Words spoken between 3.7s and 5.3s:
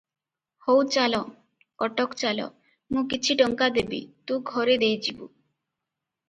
ଦେବି, ତୁ ଘରେ ଦେଇଯିବୁ।